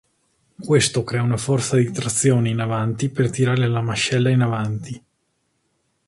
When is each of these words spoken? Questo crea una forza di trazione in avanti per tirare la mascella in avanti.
Questo 0.65 1.03
crea 1.03 1.21
una 1.21 1.37
forza 1.37 1.75
di 1.77 1.91
trazione 1.91 2.49
in 2.49 2.59
avanti 2.59 3.09
per 3.09 3.29
tirare 3.29 3.67
la 3.67 3.81
mascella 3.83 4.31
in 4.31 4.41
avanti. 4.41 5.03